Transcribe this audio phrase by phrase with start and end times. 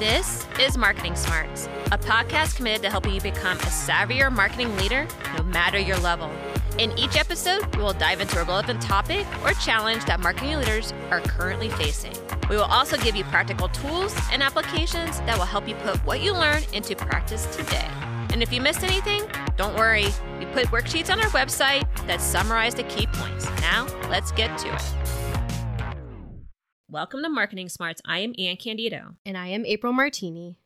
[0.00, 5.06] This is Marketing Smarts, a podcast committed to helping you become a savvier marketing leader
[5.36, 6.30] no matter your level.
[6.78, 10.94] In each episode, we will dive into a relevant topic or challenge that marketing leaders
[11.10, 12.14] are currently facing.
[12.48, 16.22] We will also give you practical tools and applications that will help you put what
[16.22, 17.86] you learn into practice today.
[18.32, 19.24] And if you missed anything,
[19.58, 20.06] don't worry.
[20.38, 23.50] We put worksheets on our website that summarize the key points.
[23.60, 25.29] Now, let's get to it.
[26.92, 28.02] Welcome to Marketing Smarts.
[28.04, 29.14] I am Anne Candido.
[29.24, 30.56] And I am April Martini.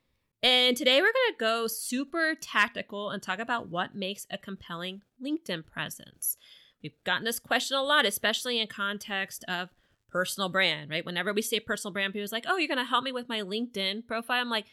[0.42, 5.02] And today we're going to go super tactical and talk about what makes a compelling
[5.22, 6.38] LinkedIn presence.
[6.82, 9.68] We've gotten this question a lot, especially in context of
[10.10, 11.04] personal brand, right?
[11.04, 13.42] Whenever we say personal brand, people's like, oh, you're going to help me with my
[13.42, 14.40] LinkedIn profile.
[14.40, 14.64] I'm like,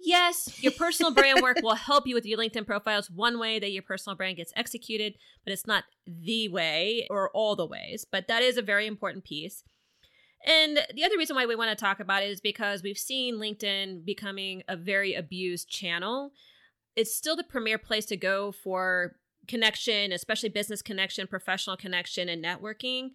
[0.00, 2.98] yes, your personal brand work will help you with your LinkedIn profile.
[2.98, 7.30] It's one way that your personal brand gets executed, but it's not the way or
[7.30, 8.04] all the ways.
[8.10, 9.62] But that is a very important piece.
[10.46, 13.36] And the other reason why we want to talk about it is because we've seen
[13.36, 16.32] LinkedIn becoming a very abused channel.
[16.96, 22.44] It's still the premier place to go for connection, especially business connection, professional connection, and
[22.44, 23.10] networking.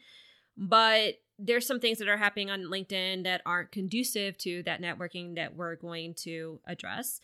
[0.57, 5.35] But there's some things that are happening on LinkedIn that aren't conducive to that networking
[5.35, 7.19] that we're going to address.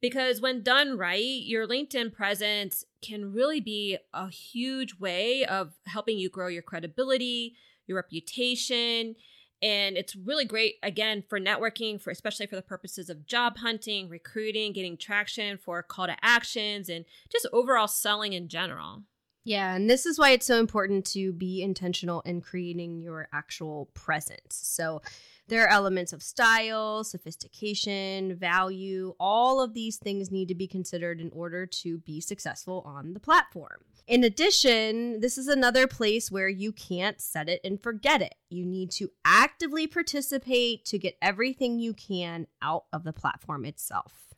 [0.00, 6.18] Because when done right, your LinkedIn presence can really be a huge way of helping
[6.18, 7.54] you grow your credibility,
[7.86, 9.16] your reputation.
[9.62, 14.08] And it's really great, again, for networking, for especially for the purposes of job hunting,
[14.08, 19.04] recruiting, getting traction for call to actions, and just overall selling in general.
[19.44, 23.90] Yeah, and this is why it's so important to be intentional in creating your actual
[23.94, 24.48] presence.
[24.50, 25.02] So,
[25.48, 29.14] there are elements of style, sophistication, value.
[29.20, 33.20] All of these things need to be considered in order to be successful on the
[33.20, 33.84] platform.
[34.06, 38.34] In addition, this is another place where you can't set it and forget it.
[38.50, 44.34] You need to actively participate to get everything you can out of the platform itself.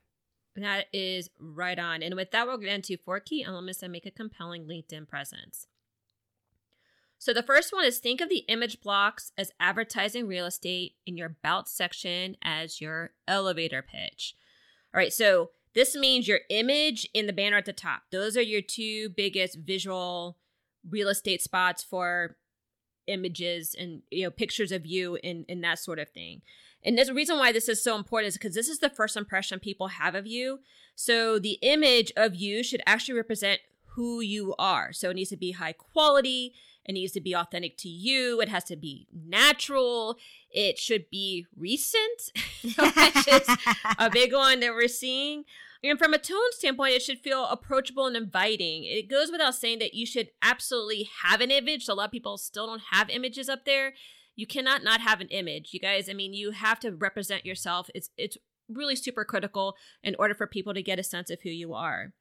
[0.54, 2.02] That is right on.
[2.02, 5.66] And with that, we'll get into four key elements that make a compelling LinkedIn presence.
[7.18, 11.16] So the first one is think of the image blocks as advertising real estate in
[11.16, 14.36] your about section as your elevator pitch.
[14.94, 18.04] All right, so this means your image in the banner at the top.
[18.10, 20.38] Those are your two biggest visual
[20.88, 22.36] real estate spots for
[23.06, 26.40] images and you know pictures of you and, and that sort of thing.
[26.82, 29.16] And there's a reason why this is so important is because this is the first
[29.16, 30.60] impression people have of you.
[30.94, 33.60] So the image of you should actually represent
[33.96, 34.92] who you are.
[34.92, 36.54] So it needs to be high quality.
[36.86, 38.40] It needs to be authentic to you.
[38.40, 40.16] It has to be natural.
[40.50, 42.30] It should be recent,
[42.62, 43.48] which is
[43.98, 45.44] a big one that we're seeing.
[45.84, 48.84] And from a tone standpoint, it should feel approachable and inviting.
[48.84, 51.88] It goes without saying that you should absolutely have an image.
[51.88, 53.94] A lot of people still don't have images up there.
[54.34, 55.70] You cannot not have an image.
[55.72, 57.88] You guys, I mean, you have to represent yourself.
[57.94, 58.36] It's it's
[58.68, 62.12] really super critical in order for people to get a sense of who you are.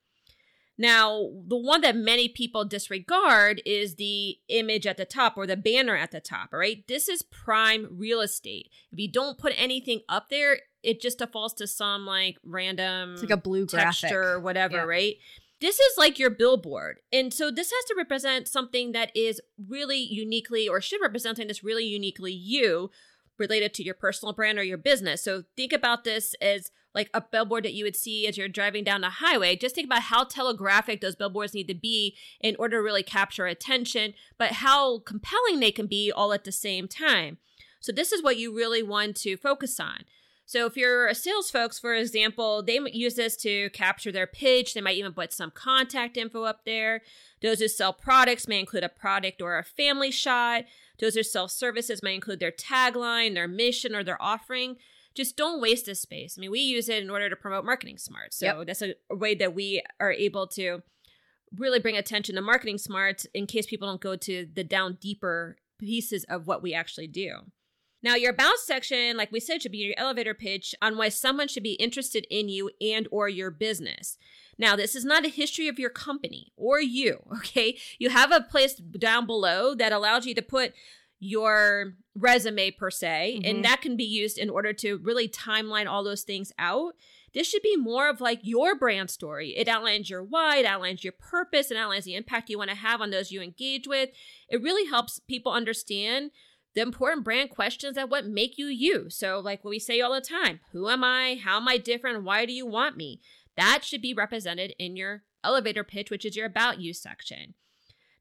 [0.77, 5.55] Now, the one that many people disregard is the image at the top or the
[5.55, 6.85] banner at the top, all right?
[6.87, 8.69] This is prime real estate.
[8.91, 13.21] If you don't put anything up there, it just defaults to some like random it's
[13.21, 14.83] like a blue texture or whatever, yeah.
[14.83, 15.15] right?
[15.61, 16.97] This is like your billboard.
[17.11, 21.47] And so this has to represent something that is really uniquely or should represent something
[21.47, 22.91] that's really uniquely you
[23.37, 25.23] related to your personal brand or your business.
[25.23, 28.83] So think about this as like a billboard that you would see as you're driving
[28.83, 29.55] down the highway.
[29.55, 33.45] Just think about how telegraphic those billboards need to be in order to really capture
[33.45, 37.37] attention, but how compelling they can be all at the same time.
[37.81, 40.05] So this is what you really want to focus on.
[40.47, 44.27] So if you're a sales folks, for example, they might use this to capture their
[44.27, 44.73] pitch.
[44.73, 47.01] They might even put some contact info up there.
[47.41, 50.65] Those who sell products may include a product or a family shot.
[50.99, 54.77] Those who sell services may include their tagline, their mission, or their offering
[55.15, 56.35] just don't waste this space.
[56.37, 58.37] I mean, we use it in order to promote marketing smarts.
[58.37, 58.67] So yep.
[58.67, 60.83] that's a, a way that we are able to
[61.57, 65.55] really bring attention to marketing smarts in case people don't go to the down deeper
[65.79, 67.39] pieces of what we actually do.
[68.05, 71.47] Now, your about section, like we said, should be your elevator pitch on why someone
[71.47, 74.19] should be interested in you and or your business.
[74.59, 77.79] Now, this is not a history of your company or you, okay?
[77.97, 80.73] You have a place down below that allows you to put
[81.19, 83.49] your resume per se mm-hmm.
[83.49, 86.93] and that can be used in order to really timeline all those things out
[87.33, 91.05] this should be more of like your brand story it outlines your why it outlines
[91.05, 94.09] your purpose it outlines the impact you want to have on those you engage with
[94.49, 96.31] it really helps people understand
[96.75, 99.09] the important brand questions that what make you you.
[99.09, 101.39] So like what we say all the time who am i?
[101.43, 102.23] How am i different?
[102.23, 103.21] Why do you want me?
[103.57, 107.55] That should be represented in your elevator pitch which is your about you section.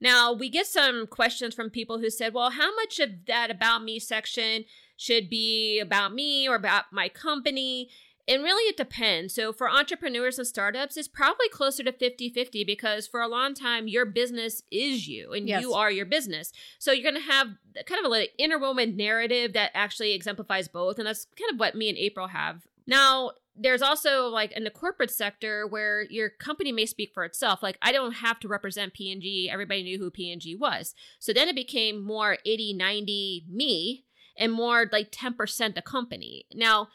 [0.00, 3.82] Now, we get some questions from people who said, well, how much of that about
[3.82, 4.64] me section
[4.96, 7.90] should be about me or about my company.
[8.26, 9.34] And really, it depends.
[9.34, 13.54] So, for entrepreneurs and startups, it's probably closer to 50 50 because for a long
[13.54, 15.60] time, your business is you and Yes.
[15.60, 16.52] you are your business.
[16.78, 17.48] So, you're going to have
[17.86, 20.98] kind of a like, inner woman narrative that actually exemplifies both.
[20.98, 22.66] And that's kind of what me and April have.
[22.86, 27.62] Now, there's also like in the corporate sector where your company may speak for itself.
[27.62, 29.48] Like I don't have to represent P&G.
[29.52, 30.94] Everybody knew who P&G was.
[31.20, 34.04] So then it became more 80, 90 me
[34.36, 36.46] and more like 10% the company.
[36.52, 36.88] Now,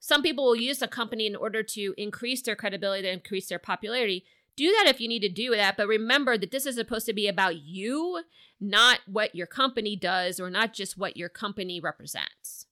[0.00, 3.58] some people will use a company in order to increase their credibility, to increase their
[3.58, 4.24] popularity.
[4.56, 7.12] Do that if you need to do that, but remember that this is supposed to
[7.12, 8.22] be about you,
[8.60, 12.66] not what your company does or not just what your company represents.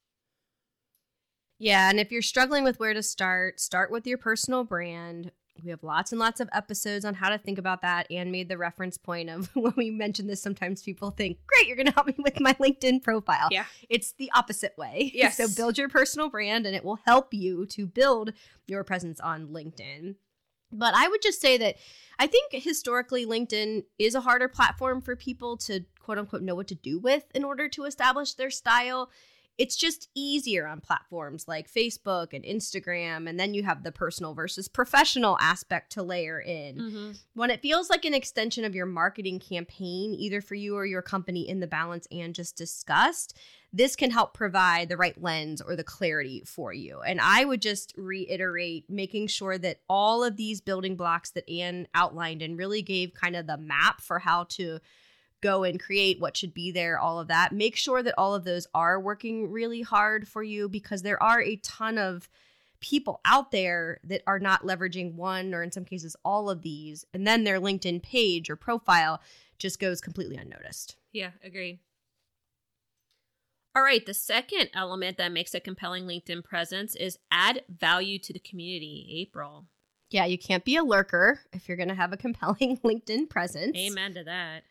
[1.59, 5.33] Yeah, and if you're struggling with where to start, start with your personal brand.
[5.65, 8.07] We have lots and lots of episodes on how to think about that.
[8.11, 11.77] and made the reference point of when we mention this, sometimes people think, great, you're
[11.77, 13.49] going to help me with my LinkedIn profile.
[13.51, 13.65] Yeah.
[13.89, 15.13] It's the opposite way.
[15.17, 15.39] Yes.
[15.39, 18.33] So build your personal brand and it will help you to build
[18.67, 20.17] your presence on LinkedIn.
[20.71, 21.77] But I would just say that
[22.19, 26.69] I think historically LinkedIn is a harder platform for people to quote unquote know what
[26.69, 29.11] to do with in order to establish their style.
[29.59, 33.29] It's just easier on platforms like Facebook and Instagram.
[33.29, 36.77] And then you have the personal versus professional aspect to layer in.
[36.77, 37.11] Mm-hmm.
[37.35, 41.03] When it feels like an extension of your marketing campaign, either for you or your
[41.03, 43.37] company in the balance and just discussed,
[43.73, 47.01] this can help provide the right lens or the clarity for you.
[47.01, 51.87] And I would just reiterate making sure that all of these building blocks that Anne
[51.95, 54.81] outlined and really gave kind of the map for how to
[55.43, 57.53] go and create what should be there, all of that.
[57.53, 61.41] Make sure that all of those are working really hard for you because there are
[61.41, 62.29] a ton of
[62.81, 67.05] people out there that are not leveraging one or in some cases all of these.
[67.15, 69.21] And then their LinkedIn page or profile
[69.59, 70.97] just goes completely unnoticed.
[71.13, 71.81] Yeah, agree.
[73.75, 78.33] All right, the second element that makes a compelling LinkedIn presence is add value to
[78.33, 79.07] the community.
[79.21, 79.67] April.
[80.11, 83.77] Yeah, you can't be a lurker if you're going to have a compelling LinkedIn presence.
[83.77, 84.63] Amen to that.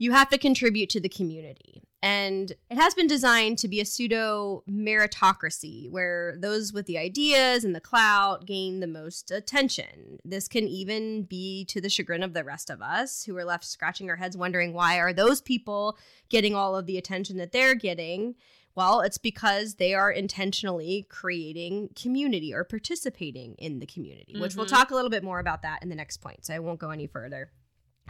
[0.00, 1.82] You have to contribute to the community.
[2.02, 7.64] And it has been designed to be a pseudo meritocracy where those with the ideas
[7.64, 10.18] and the clout gain the most attention.
[10.24, 13.66] This can even be to the chagrin of the rest of us who are left
[13.66, 15.98] scratching our heads wondering why are those people
[16.30, 18.36] getting all of the attention that they're getting?
[18.74, 24.64] Well, it's because they are intentionally creating community or participating in the community, which we'll
[24.64, 24.70] Mhm.
[24.70, 26.46] talk a little bit more about that in the next point.
[26.46, 27.52] So I won't go any further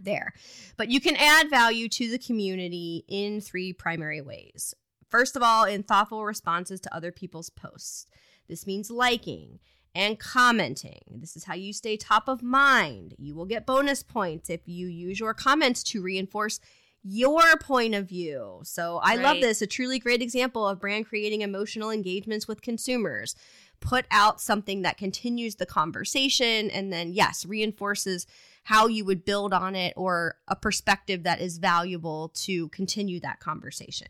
[0.02, 0.32] there.
[0.76, 4.75] But you can add value to the community in three primary ways.
[5.08, 8.06] First of all, in thoughtful responses to other people's posts.
[8.48, 9.58] This means liking
[9.94, 11.02] and commenting.
[11.10, 13.14] This is how you stay top of mind.
[13.19, 16.60] You will get bonus points if you use your comments to reinforce
[17.02, 18.60] your point of view.
[18.62, 19.62] So I love this.
[19.62, 23.34] A truly great example of brand creating emotional engagements with consumers.
[23.81, 28.26] Put out something that continues the conversation and then, yes, reinforces
[28.64, 33.40] how you would build on it or a perspective that is valuable to continue that
[33.40, 34.08] conversation.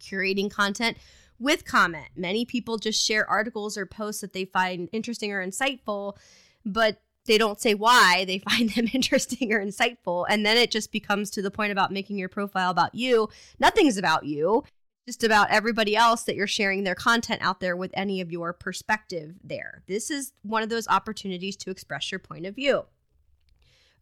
[0.00, 0.96] Curating content
[1.38, 2.08] with comment.
[2.16, 6.16] Many people just share articles or posts that they find interesting or insightful,
[6.64, 10.24] but they don't say why they find them interesting or insightful.
[10.28, 13.28] And then it just becomes to the point about making your profile about you.
[13.58, 14.64] Nothing's about you,
[15.06, 18.52] just about everybody else that you're sharing their content out there with any of your
[18.52, 19.82] perspective there.
[19.86, 22.84] This is one of those opportunities to express your point of view.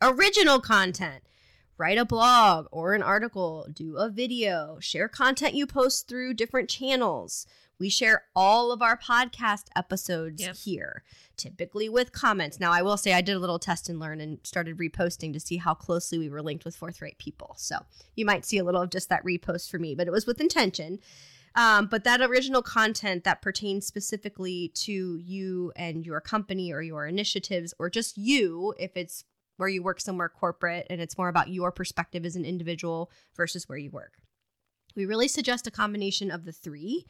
[0.02, 1.22] Original content.
[1.76, 6.68] Write a blog or an article, do a video, share content you post through different
[6.70, 7.46] channels.
[7.80, 10.56] We share all of our podcast episodes Yep.
[10.56, 11.02] here,
[11.36, 12.60] typically with comments.
[12.60, 15.40] Now, I will say I did a little test and learn and started reposting to
[15.40, 17.54] see how closely we were linked with forthright people.
[17.58, 17.78] So
[18.14, 20.40] you might see a little of just that repost for me, but it was with
[20.40, 21.00] intention.
[21.56, 27.06] Um, but that original content that pertains specifically to you and your company or your
[27.06, 29.24] initiatives, or just you, if it's
[29.56, 33.68] where you work somewhere corporate and it's more about your perspective as an individual versus
[33.68, 34.14] where you work.
[34.96, 37.06] We really suggest a combination of the three.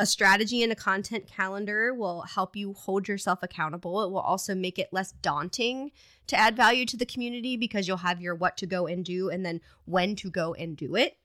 [0.00, 4.02] A strategy and a content calendar will help you hold yourself accountable.
[4.04, 5.90] It will also make it less daunting
[6.28, 9.28] to add value to the community because you'll have your what to go and do
[9.28, 11.16] and then when to go and do it.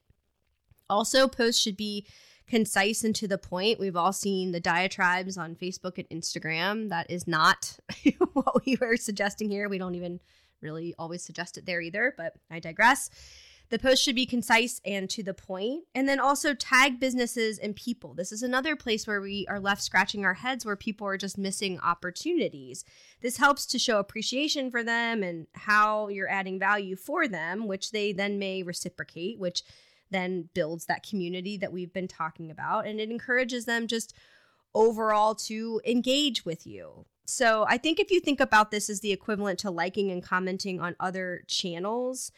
[0.90, 2.08] Also, posts should be
[2.48, 3.80] concise and to the point.
[3.80, 6.90] We've all seen the diatribes on Facebook and Instagram.
[6.90, 7.78] That is not
[8.34, 9.70] what we were suggesting here.
[9.70, 10.20] We don't even
[10.64, 13.10] really always suggest it there either, but I digress.
[13.70, 17.76] The post should be concise and to the point, and then also tag businesses and
[17.76, 18.14] people.
[18.14, 21.38] This is another place where we are left scratching our heads where people are just
[21.38, 22.86] missing opportunities.
[23.22, 27.92] This helps to show appreciation for them and how you're adding value for them, which
[27.92, 29.64] they then may reciprocate, which
[30.12, 34.14] then builds that community that we've been talking about and it encourages them just
[34.76, 37.06] overall to engage with you.
[37.26, 40.82] So I think if you think about this as the equivalent to liking and commenting
[40.82, 42.32] on other channels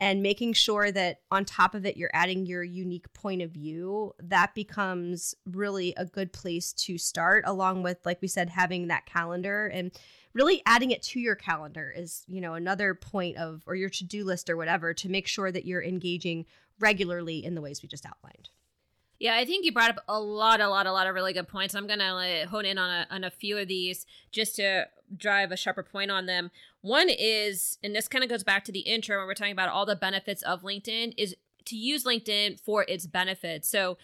[0.00, 4.12] and making sure that on top of it you're adding your unique point of view,
[4.20, 9.06] that becomes really a good place to start along with like we said having that
[9.06, 9.90] calendar and
[10.34, 14.24] really adding it to your calendar is, you know, another point of or your to-do
[14.24, 16.46] list or whatever to make sure that you're engaging
[16.78, 18.50] regularly in the ways we just outlined.
[19.18, 21.48] Yeah, I think you brought up a lot, a lot, a lot of really good
[21.48, 21.74] points.
[21.74, 25.50] I'm gonna like, hone in on a, on a few of these just to drive
[25.50, 26.50] a sharper point on them.
[26.82, 29.70] One is, and this kind of goes back to the intro when we're talking about
[29.70, 31.34] all the benefits of LinkedIn, is
[31.64, 33.68] to use LinkedIn for its benefits.
[33.68, 33.98] So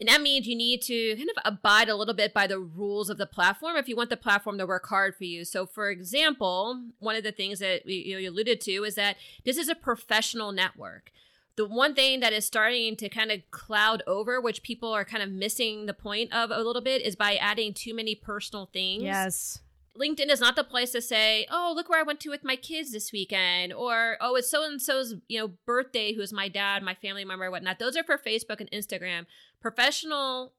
[0.00, 3.10] and that means you need to kind of abide a little bit by the rules
[3.10, 5.44] of the platform if you want the platform to work hard for you.
[5.44, 9.68] So, for example, one of the things that you alluded to is that this is
[9.68, 11.10] a professional network
[11.58, 15.24] the one thing that is starting to kind of cloud over, which people are kind
[15.24, 19.02] of missing the point of a little bit, is by adding too many personal things.
[19.02, 19.58] Yes.
[19.98, 22.54] LinkedIn is not the place to say, "Oh, look where I went to with my
[22.54, 26.48] kids this weekend," or "Oh, it's so and so's you know birthday, who is my
[26.48, 29.26] dad, my family member, whatnot." Those are for Facebook and Instagram.
[29.60, 30.54] Professional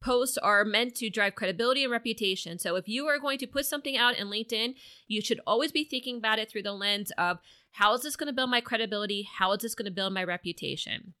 [0.00, 2.58] posts are meant to drive credibility and reputation.
[2.58, 4.74] So if you are going to put something out in LinkedIn,
[5.08, 7.38] you should always be thinking about it through the lens of
[7.72, 9.28] how is this going to build my credibility?
[9.38, 11.14] How is this going to build my reputation?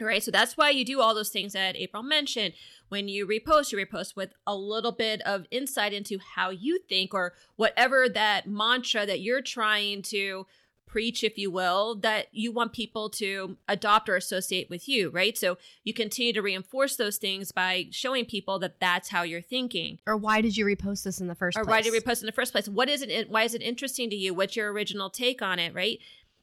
[0.00, 2.54] All right, so that's why you do all those things that April mentioned.
[2.88, 7.14] When you repost, you repost with a little bit of insight into how you think
[7.14, 10.46] or whatever that mantra that you're trying to
[10.92, 15.38] preach, if you will, that you want people to adopt or associate with you, right?
[15.38, 20.00] So you continue to reinforce those things by showing people that that's how you're thinking.
[20.06, 21.68] Or why did you repost this in the first or place?
[21.68, 22.68] Or why did you repost in the first place?
[22.68, 23.30] What is it?
[23.30, 24.34] Why is it interesting to you?
[24.34, 25.98] What's your original take on it, right?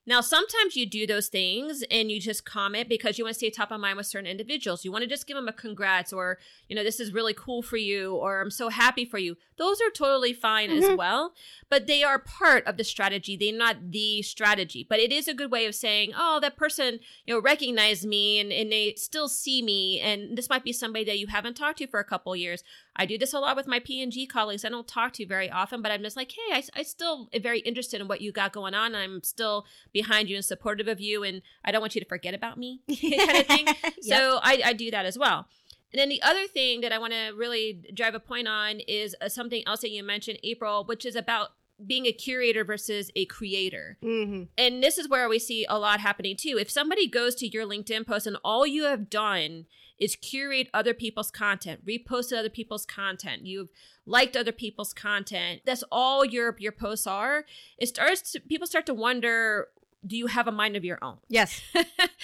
[0.06, 3.50] Now, sometimes you do those things and you just comment because you want to stay
[3.50, 4.84] top of mind with certain individuals.
[4.84, 7.62] You want to just give them a congrats or, you know, this is really cool
[7.62, 9.38] for you or I'm so happy for you.
[9.58, 10.84] Those are totally fine mm-hmm.
[10.84, 11.34] as well,
[11.70, 13.38] but they are part of the strategy.
[13.38, 17.00] They're not the strategy, but it is a good way of saying, oh, that person,
[17.26, 20.00] you know, recognized me and, and they still see me.
[20.00, 22.64] And this might be somebody that you haven't talked to for a couple years.
[23.00, 24.66] I do this a lot with my P&G colleagues.
[24.66, 27.30] I don't talk to you very often, but I'm just like, hey, I, I still
[27.34, 28.94] am very interested in what you got going on.
[28.94, 32.34] I'm still behind you and supportive of you, and I don't want you to forget
[32.34, 33.68] about me, kind of thing.
[33.84, 33.94] yep.
[34.02, 35.48] So I, I do that as well.
[35.94, 39.16] And then the other thing that I want to really drive a point on is
[39.22, 41.52] uh, something else that you mentioned, April, which is about
[41.86, 43.98] being a curator versus a creator.
[44.04, 44.44] Mm-hmm.
[44.58, 46.58] And this is where we see a lot happening too.
[46.60, 49.66] If somebody goes to your LinkedIn post and all you have done
[50.00, 53.46] is curate other people's content, reposted other people's content.
[53.46, 53.70] You've
[54.06, 55.62] liked other people's content.
[55.66, 57.46] That's all your your posts are.
[57.78, 59.68] It starts to people start to wonder
[60.08, 61.18] do you have a mind of your own?
[61.28, 61.62] Yes.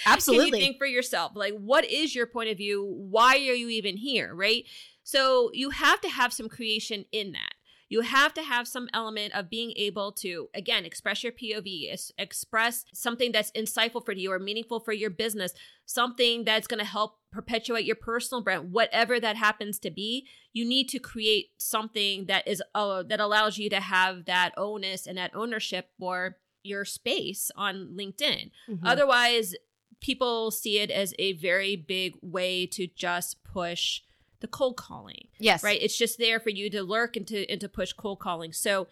[0.06, 0.46] Absolutely.
[0.50, 1.32] Can you think for yourself?
[1.34, 2.82] Like what is your point of view?
[2.82, 4.64] Why are you even here, right?
[5.02, 7.55] So you have to have some creation in that
[7.88, 12.84] you have to have some element of being able to, again, express your POV, express
[12.92, 15.52] something that's insightful for you or meaningful for your business,
[15.84, 20.26] something that's going to help perpetuate your personal brand, whatever that happens to be.
[20.52, 25.06] You need to create something that is uh, that allows you to have that onus
[25.06, 28.50] and that ownership for your space on LinkedIn.
[28.68, 28.86] Mm-hmm.
[28.86, 29.54] Otherwise,
[30.00, 34.00] people see it as a very big way to just push
[34.46, 35.26] the cold calling.
[35.38, 35.64] Yes.
[35.64, 35.82] Right?
[35.82, 38.52] It's just there for you to lurk and to and to push cold calling.
[38.52, 38.86] So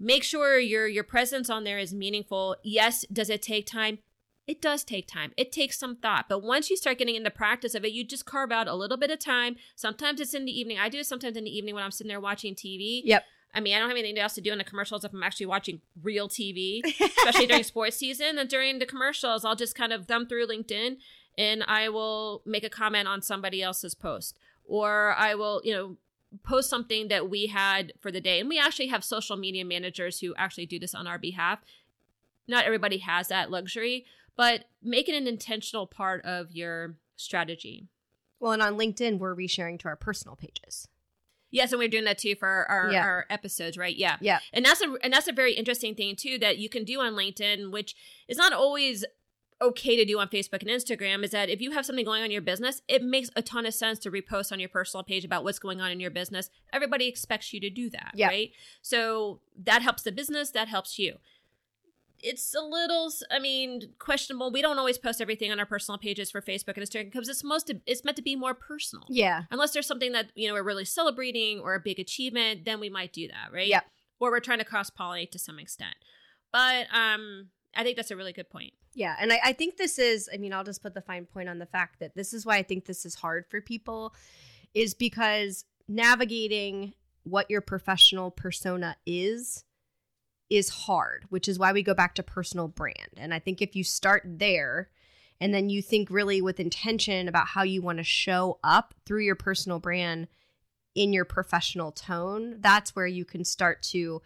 [0.00, 2.56] make sure your your presence on there is meaningful.
[2.62, 3.98] Yes, does it take time?
[4.46, 5.32] It does take time.
[5.36, 6.24] It takes some thought.
[6.28, 8.74] But once you start getting in the practice of it, you just carve out a
[8.74, 9.56] little bit of time.
[9.76, 10.78] Sometimes it's in the evening.
[10.78, 13.02] I do it sometimes in the evening when I'm sitting there watching TV.
[13.04, 13.24] Yep.
[13.54, 15.46] I mean, I don't have anything else to do in the commercials if I'm actually
[15.46, 18.38] watching real TV, especially during sports season.
[18.38, 20.96] And during the commercials, I'll just kind of thumb through LinkedIn
[21.38, 25.96] and I will make a comment on somebody else's post or I will, you know,
[26.44, 28.40] post something that we had for the day.
[28.40, 31.60] And we actually have social media managers who actually do this on our behalf.
[32.48, 37.88] Not everybody has that luxury, but make it an intentional part of your strategy.
[38.40, 40.88] Well, and on LinkedIn, we're resharing to our personal pages.
[41.50, 43.04] Yes, and we're doing that too for our, yeah.
[43.04, 43.94] our episodes, right?
[43.94, 46.82] Yeah, yeah, and that's a and that's a very interesting thing too that you can
[46.82, 47.94] do on LinkedIn, which
[48.26, 49.04] is not always
[49.62, 52.26] okay to do on Facebook and Instagram is that if you have something going on
[52.26, 55.24] in your business, it makes a ton of sense to repost on your personal page
[55.24, 56.50] about what's going on in your business.
[56.72, 58.30] Everybody expects you to do that, yep.
[58.30, 58.50] right?
[58.82, 61.16] So that helps the business, that helps you.
[62.24, 64.52] It's a little, I mean, questionable.
[64.52, 67.42] We don't always post everything on our personal pages for Facebook and Instagram because it's
[67.42, 69.06] most, it's meant to be more personal.
[69.08, 69.44] Yeah.
[69.50, 72.88] Unless there's something that you know we're really celebrating or a big achievement, then we
[72.90, 73.66] might do that, right?
[73.66, 73.80] Yeah.
[74.20, 75.96] Or we're trying to cross pollinate to some extent.
[76.52, 78.72] But um, I think that's a really good point.
[78.94, 79.16] Yeah.
[79.18, 81.58] And I, I think this is, I mean, I'll just put the fine point on
[81.58, 84.14] the fact that this is why I think this is hard for people,
[84.74, 89.64] is because navigating what your professional persona is
[90.50, 93.08] is hard, which is why we go back to personal brand.
[93.16, 94.90] And I think if you start there
[95.40, 99.22] and then you think really with intention about how you want to show up through
[99.24, 100.28] your personal brand
[100.94, 104.20] in your professional tone, that's where you can start to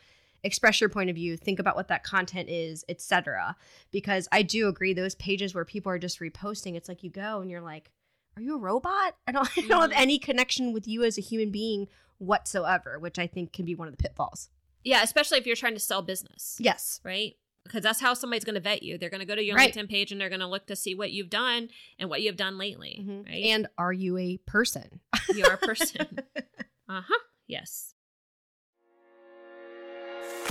[0.47, 3.57] express your point of view, think about what that content is, etc.
[3.91, 7.41] Because I do agree those pages where people are just reposting, it's like you go
[7.41, 7.91] and you're like,
[8.37, 9.17] are you a robot?
[9.27, 10.01] I don't, I don't have Mhm.
[10.01, 11.89] any connection with you as a human being
[12.19, 14.49] whatsoever, which I think can be one of the pitfalls.
[14.85, 17.01] Yeah, especially if you're trying to sell business, Yes.
[17.05, 17.35] right?
[17.65, 18.97] Because that's how somebody's going to vet you.
[18.97, 19.75] They're going to go to your Right.
[19.75, 22.37] LinkedIn page and they're going to look to see what you've done and what you've
[22.37, 23.27] done lately, Mhm.
[23.27, 23.45] right?
[23.47, 25.01] And are you a person?
[25.35, 26.07] you're a person.
[26.89, 27.19] uh huh.
[27.49, 27.95] Yes.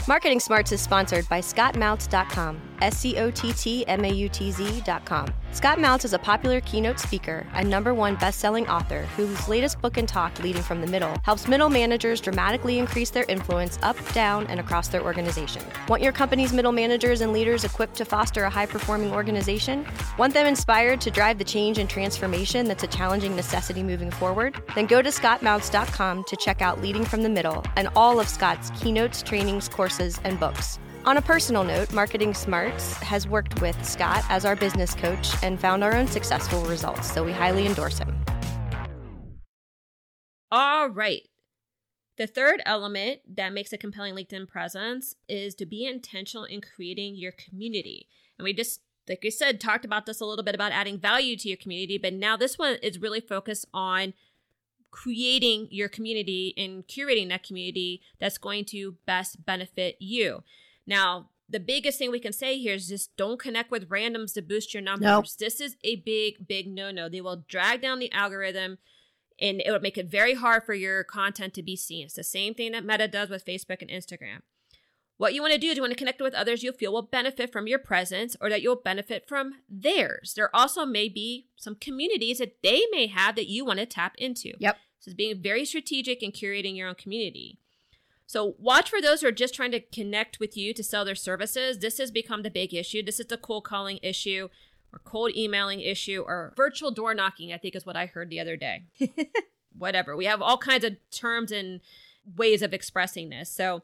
[0.07, 4.51] Marketing Smarts is sponsored by ScottMautz.com, S C O T T M A U T
[4.51, 5.33] Z.com.
[5.55, 9.81] Scott Mautz is a popular keynote speaker and number one best selling author whose latest
[9.81, 13.95] book and talk, Leading from the Middle, helps middle managers dramatically increase their influence up,
[14.11, 15.61] down, and across their organization.
[15.87, 19.85] Want your company's middle managers and leaders equipped to foster a high performing organization?
[20.17, 24.61] Want them inspired to drive the change and transformation that's a challenging necessity moving forward?
[24.75, 28.71] Then go to ScottMautz.com to check out Leading from the Middle and all of Scott's
[28.71, 30.79] keynotes, trainings, courses, and books.
[31.05, 35.59] On a personal note, Marketing Smarts has worked with Scott as our business coach and
[35.59, 38.25] found our own successful results, so we highly endorse him.
[40.51, 41.21] All right.
[42.17, 47.15] The third element that makes a compelling LinkedIn presence is to be intentional in creating
[47.17, 48.07] your community.
[48.39, 51.37] And we just, like we said, talked about this a little bit about adding value
[51.37, 54.15] to your community, but now this one is really focused on
[54.89, 60.41] creating your community and curating that community that's going to best benefit you.
[60.87, 64.41] Now, the biggest thing we can say here is just don't connect with randoms to
[64.41, 65.05] boost your numbers.
[65.05, 65.25] Nope.
[65.39, 67.07] This is a big, big no no.
[67.07, 68.77] They will drag down the algorithm
[69.39, 72.05] and it would make it very hard for your content to be seen.
[72.05, 74.41] It's the same thing that Meta does with Facebook and Instagram.
[75.17, 77.01] What you want to do is you want to connect with others you feel will
[77.01, 80.33] benefit from your presence or that you'll benefit from theirs.
[80.35, 84.15] There also may be some communities that they may have that you want to tap
[84.17, 84.53] into.
[84.59, 84.77] Yep.
[84.99, 87.59] So it's being very strategic in curating your own community.
[88.27, 91.15] So watch for those who are just trying to connect with you to sell their
[91.15, 91.79] services.
[91.79, 93.03] This has become the big issue.
[93.03, 94.49] This is the cold calling issue
[94.91, 98.39] or cold emailing issue or virtual door knocking, I think is what I heard the
[98.39, 98.83] other day.
[99.77, 100.15] Whatever.
[100.15, 101.81] We have all kinds of terms and
[102.35, 103.49] ways of expressing this.
[103.49, 103.83] So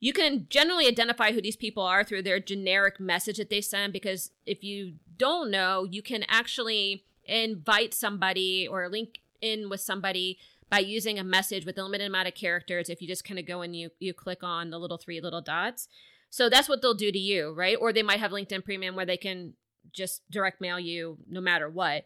[0.00, 3.92] you can generally identify who these people are through their generic message that they send
[3.92, 10.38] because if you don't know, you can actually invite somebody or link in with somebody
[10.70, 13.46] by using a message with a limited amount of characters if you just kind of
[13.46, 15.88] go and you you click on the little three little dots.
[16.30, 17.76] So that's what they'll do to you, right?
[17.78, 19.54] Or they might have LinkedIn Premium where they can
[19.92, 22.04] just direct mail you no matter what.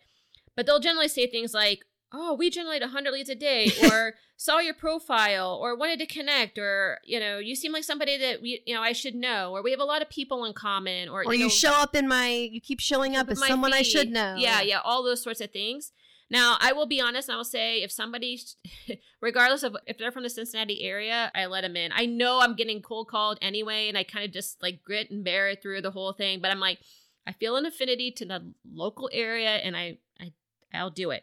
[0.57, 4.61] But they'll generally say things like, "Oh, we generate 100 leads a day," or "Saw
[4.61, 8.63] your profile," or "Wanted to connect," or you know, "You seem like somebody that we,
[8.65, 11.23] you know, I should know," or "We have a lot of people in common," or
[11.27, 13.83] Or you know, show up in my, you keep showing up with as someone I
[13.83, 14.37] should know.
[14.39, 15.93] Yeah, yeah, all those sorts of things.
[16.35, 18.41] Now, I will be honest, I will say if somebody,
[19.21, 21.93] regardless of if they're from the Cincinnati area, I let them in.
[21.95, 25.23] I know I'm getting cold called anyway, and I kind of just like grit and
[25.23, 26.41] bear it through the whole thing.
[26.41, 26.81] But I'm like,
[27.25, 30.33] I feel an affinity to the local area, and I, I,
[30.75, 31.23] I'll do it.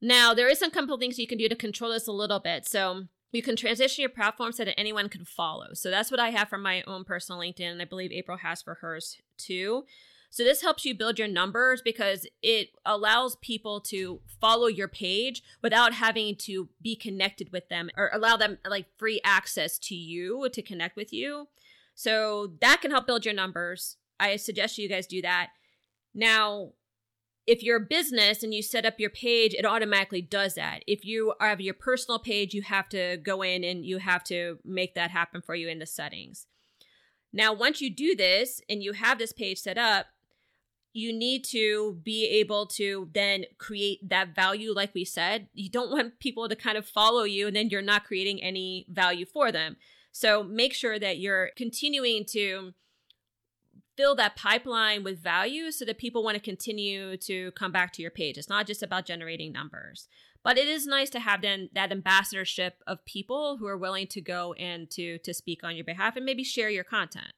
[0.00, 2.66] Now, there is some couple things you can do to control this a little bit.
[2.66, 3.02] So
[3.32, 5.74] you can transition your platform so that anyone can follow.
[5.74, 8.62] So that's what I have for my own personal LinkedIn, and I believe April has
[8.62, 9.84] for hers too.
[10.30, 15.42] So this helps you build your numbers because it allows people to follow your page
[15.62, 20.48] without having to be connected with them or allow them like free access to you
[20.52, 21.48] to connect with you.
[21.94, 23.96] So that can help build your numbers.
[24.20, 25.50] I suggest you guys do that.
[26.14, 26.72] Now,
[27.46, 30.82] if you're a business and you set up your page, it automatically does that.
[30.86, 34.58] If you have your personal page, you have to go in and you have to
[34.64, 36.46] make that happen for you in the settings.
[37.32, 40.06] Now, once you do this and you have this page set up,
[40.96, 45.46] you need to be able to then create that value, like we said.
[45.52, 48.86] You don't want people to kind of follow you and then you're not creating any
[48.88, 49.76] value for them.
[50.10, 52.72] So make sure that you're continuing to
[53.98, 58.02] fill that pipeline with value so that people want to continue to come back to
[58.02, 58.38] your page.
[58.38, 60.08] It's not just about generating numbers.
[60.42, 64.20] But it is nice to have then that ambassadorship of people who are willing to
[64.22, 67.32] go and to to speak on your behalf and maybe share your content.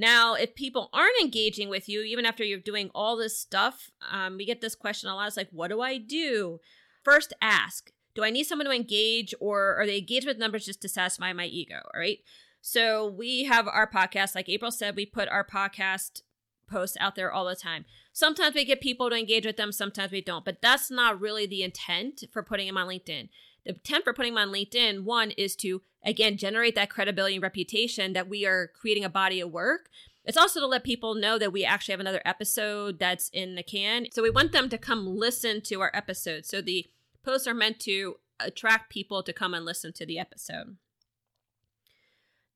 [0.00, 4.36] Now, if people aren't engaging with you, even after you're doing all this stuff, um,
[4.36, 5.26] we get this question a lot.
[5.26, 6.60] It's like, what do I do?
[7.02, 10.80] First, ask Do I need someone to engage, or are they engaged with numbers just
[10.82, 11.80] to satisfy my ego?
[11.92, 12.18] All right.
[12.60, 16.22] So we have our podcast, like April said, we put our podcast
[16.70, 17.84] posts out there all the time.
[18.12, 21.46] Sometimes we get people to engage with them, sometimes we don't, but that's not really
[21.46, 23.30] the intent for putting them on LinkedIn.
[23.68, 27.42] The intent for putting them on LinkedIn, one, is to again generate that credibility and
[27.42, 29.90] reputation that we are creating a body of work.
[30.24, 33.62] It's also to let people know that we actually have another episode that's in the
[33.62, 34.06] can.
[34.12, 36.46] So we want them to come listen to our episode.
[36.46, 36.86] So the
[37.22, 40.78] posts are meant to attract people to come and listen to the episode.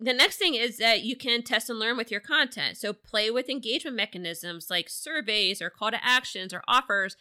[0.00, 2.78] The next thing is that you can test and learn with your content.
[2.78, 7.16] So play with engagement mechanisms like surveys or call to actions or offers.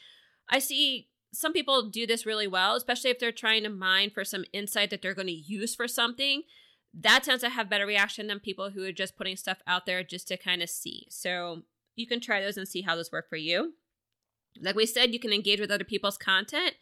[0.49, 4.25] I see some people do this really well, especially if they're trying to mine for
[4.25, 6.43] some insight that they're going to use for something.
[6.93, 10.03] That tends to have better reaction than people who are just putting stuff out there
[10.03, 11.07] just to kind of see.
[11.09, 11.63] So
[11.95, 13.73] you can try those and see how those work for you.
[14.61, 16.73] Like we said, you can engage with other people's content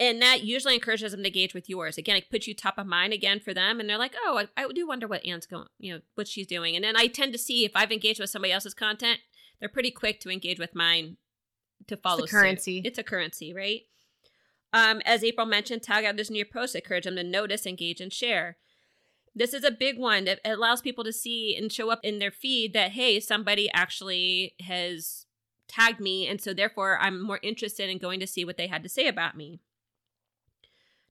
[0.00, 2.86] and that usually encourages them to engage with yours again it puts you top of
[2.86, 5.66] mind again for them and they're like oh I, I, do wonder what anne's going
[5.78, 8.30] you know what she's doing and then i tend to see if i've engaged with
[8.30, 9.20] somebody else's content
[9.60, 11.16] they're pretty quick to engage with mine
[11.86, 12.82] to follow it's currency.
[12.84, 13.82] It's a currency right?
[14.72, 18.12] Um, as april mentioned tag others in your posts encourage them to notice engage and
[18.12, 18.56] share.
[19.36, 22.30] This is a big one that allows people to see and show up in their
[22.30, 25.26] feed that hey somebody actually has
[25.66, 28.82] tagged me and so therefore i'm more interested in going to see what they had
[28.82, 29.60] to say about me.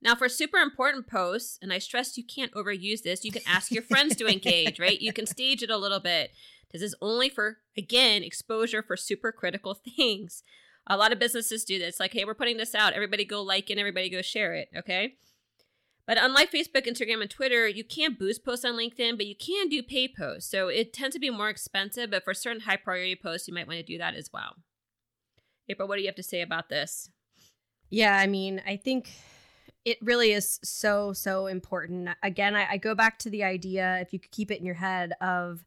[0.04, 3.72] Now, for super important posts, and I stress you can't overuse this, you can ask
[3.72, 5.00] your friends to engage, right?
[5.00, 6.32] You can stage it a little bit.
[6.74, 10.44] This is only for, again, exposure for super critical things.
[10.88, 12.00] A lot of businesses do this.
[12.00, 12.94] Like, hey, we're putting this out.
[12.94, 15.16] Everybody go like it, everybody go share it, okay?
[16.06, 19.70] But unlike Facebook, Instagram, and Twitter, you can't boost posts on LinkedIn, but you can
[19.70, 20.52] do pay posts.
[20.52, 23.68] So it tends to be more expensive, but for certain high priority posts, you might
[23.68, 24.56] want to do that as well.
[25.70, 27.10] April, what do you have to say about this?
[27.90, 29.12] Yeah, I mean, I think
[29.86, 34.14] it really is so so important again I, I, go back to the idea if
[34.14, 35.66] you could keep it in your head of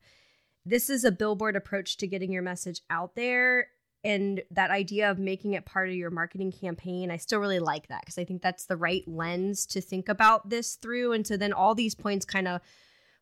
[0.67, 3.69] this is a billboard approach to getting your message out there.
[4.05, 7.89] And that idea of making it part of your marketing campaign i still really like
[7.89, 11.13] that because i think that's the right lens to think about this through.
[11.13, 12.61] And so then all these points kind of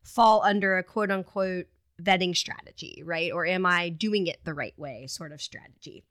[0.03, 1.67] fall under a quote unquote
[2.01, 3.31] vetting strategy right?
[3.31, 6.03] Or am i doing it the right way sort of strategy.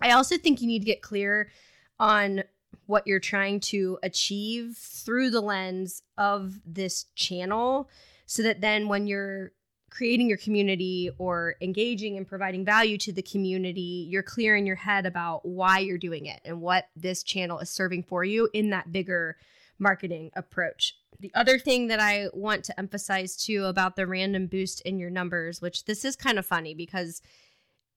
[0.00, 1.50] I also think you need to get clear
[1.98, 2.44] on
[2.86, 7.88] what you're trying to achieve through the lens of this channel
[8.26, 9.52] so that then when you're
[9.92, 14.76] creating your community or engaging and providing value to the community, you're clear in your
[14.76, 18.70] head about why you're doing it and what this channel is serving for you in
[18.70, 19.36] that bigger
[19.78, 20.96] marketing approach.
[21.20, 25.10] The other thing that I want to emphasize too about the random boost in your
[25.10, 27.20] numbers, which this is kind of funny because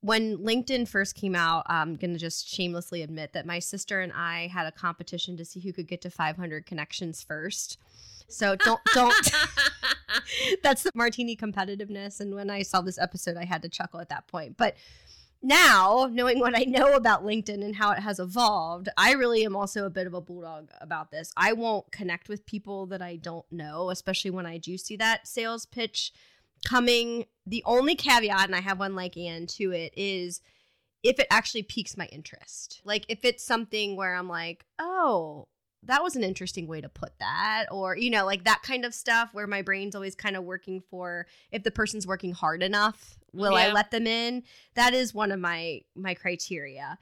[0.01, 4.11] when LinkedIn first came out, I'm going to just shamelessly admit that my sister and
[4.11, 7.77] I had a competition to see who could get to 500 connections first.
[8.27, 9.31] So don't don't
[10.63, 14.09] That's the martini competitiveness and when I saw this episode I had to chuckle at
[14.09, 14.57] that point.
[14.57, 14.75] But
[15.43, 19.55] now, knowing what I know about LinkedIn and how it has evolved, I really am
[19.55, 21.31] also a bit of a bulldog about this.
[21.37, 25.27] I won't connect with people that I don't know, especially when I do see that
[25.27, 26.11] sales pitch
[26.65, 30.41] coming the only caveat and i have one like anne to it is
[31.03, 35.47] if it actually piques my interest like if it's something where i'm like oh
[35.85, 38.93] that was an interesting way to put that or you know like that kind of
[38.93, 43.17] stuff where my brain's always kind of working for if the person's working hard enough
[43.33, 43.67] will yeah.
[43.67, 44.43] i let them in
[44.75, 46.97] that is one of my my criteria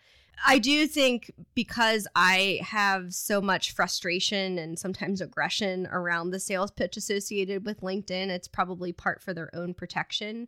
[0.46, 6.72] I do think because I have so much frustration and sometimes aggression around the sales
[6.72, 10.48] pitch associated with LinkedIn, it's probably part for their own protection.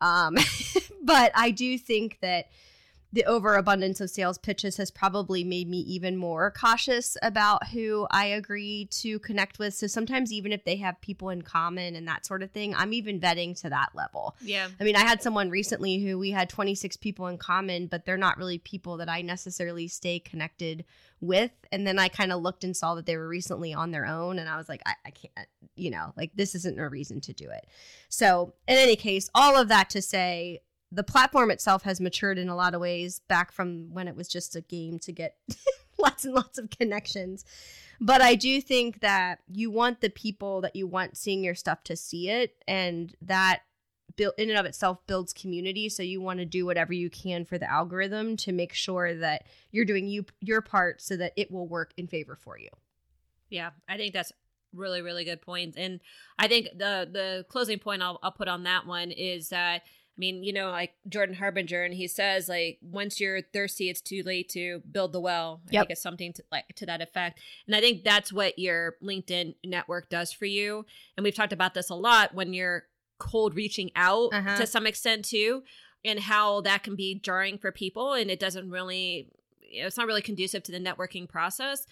[0.00, 0.36] Um,
[1.02, 2.46] but I do think that
[3.12, 8.26] the overabundance of sales pitches has probably made me even more cautious about who I
[8.26, 9.74] agree to connect with.
[9.74, 12.92] So sometimes, even if they have people in common and that sort of thing, I'm
[12.94, 14.36] even vetting to that level.
[14.40, 14.68] Yeah.
[14.80, 18.16] I mean, I had someone recently who we had 26 people in common, but they're
[18.16, 20.84] not really people that I necessarily stay connected
[21.20, 21.52] with.
[21.70, 24.38] And then I kind of looked and saw that they were recently on their own.
[24.38, 27.32] And I was like, I, I can't, you know, like this isn't a reason to
[27.32, 27.66] do it.
[28.08, 30.60] So, in any case, all of that to say,
[30.92, 34.28] the platform itself has matured in a lot of ways back from when it was
[34.28, 35.36] just a game to get
[35.98, 37.44] lots and lots of connections.
[37.98, 41.82] But I do think that you want the people that you want seeing your stuff
[41.84, 43.62] to see it, and that
[44.16, 45.88] build in and of itself builds community.
[45.88, 49.46] So you want to do whatever you can for the algorithm to make sure that
[49.70, 52.68] you're doing you your part so that it will work in favor for you.
[53.48, 54.32] Yeah, I think that's
[54.74, 55.74] really really good point.
[55.76, 56.00] and
[56.38, 59.82] i think the the closing point i'll, I'll put on that one is that
[60.16, 64.00] I mean, you know, like Jordan Harbinger, and he says like once you're thirsty, it's
[64.02, 65.60] too late to build the well.
[65.68, 65.80] I Yep.
[65.82, 67.40] think it's something to like to that effect.
[67.66, 70.84] And I think that's what your LinkedIn network does for you.
[71.16, 72.84] And we've talked about this a lot when you're
[73.18, 74.56] cold reaching out Uh-huh.
[74.58, 75.62] to some extent too,
[76.04, 79.28] and how that can be jarring for people, and it doesn't really,
[79.60, 81.86] you know, it's not really conducive to the networking process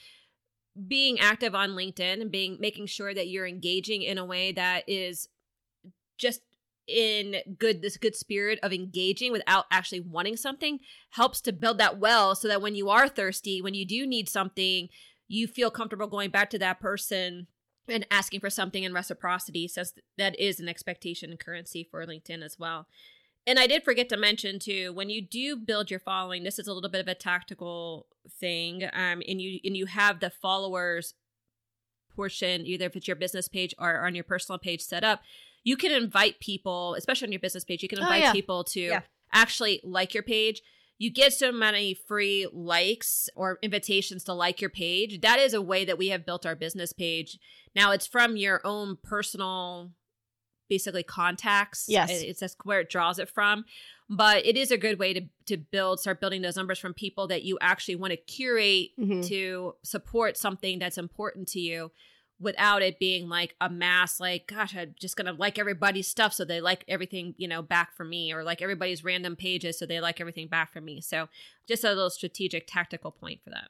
[0.86, 4.84] being active on LinkedIn and being making sure that you're engaging in a way that
[4.86, 5.28] is
[6.16, 6.42] just
[6.86, 11.98] in good this good spirit of engaging without actually wanting something helps to build that
[11.98, 14.88] well so that when you are thirsty when you do need something
[15.28, 17.46] you feel comfortable going back to that person
[17.90, 19.68] and asking for something in reciprocity.
[19.68, 22.86] Since that is an expectation and currency for linkedin as well.
[23.46, 26.68] And i did forget to mention too when you do build your following this is
[26.68, 28.06] a little bit of a tactical
[28.38, 31.14] thing um and you and you have the followers
[32.14, 35.22] portion either if it's your business page or on your personal page set up
[35.64, 38.32] you can invite people especially on your business page you can Oh, invite yeah.
[38.32, 39.00] people to Yeah.
[39.32, 40.62] actually like your page
[40.98, 45.62] you get so many free likes or invitations to like your page that is a
[45.62, 47.38] way that we have built our business page
[47.74, 49.90] now it's from your own personal
[50.68, 52.10] basically contacts Yes.
[52.12, 53.64] It's where it draws it from
[54.08, 57.26] but it is a good way to to build start building those numbers from people
[57.28, 59.26] that you actually want to curate Mhm.
[59.28, 61.90] to support something that's important to you
[62.40, 66.44] without it being like a mass like gosh i'm just gonna like everybody's stuff so
[66.44, 70.00] they like everything you know back for me or like everybody's random pages so they
[70.00, 71.00] like everything back for me.
[71.00, 71.28] So
[71.68, 73.68] just a little strategic tactical point for that.